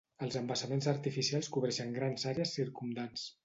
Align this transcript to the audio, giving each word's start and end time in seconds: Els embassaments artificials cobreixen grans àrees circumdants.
Els 0.27 0.37
embassaments 0.39 0.87
artificials 0.93 1.51
cobreixen 1.57 1.95
grans 2.01 2.29
àrees 2.35 2.59
circumdants. 2.61 3.33